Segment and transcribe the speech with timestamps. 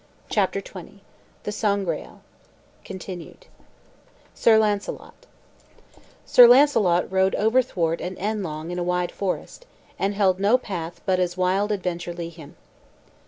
[0.31, 0.97] CHAPTER XX
[1.43, 2.21] THE SANGREAL
[2.83, 3.45] (Continued)
[4.33, 5.27] SIR LAUNCELOT
[6.25, 9.67] Sir Launcelot rode overthwart and endlong in a wide forest,
[9.99, 12.55] and held no path but as wild adventure lee him.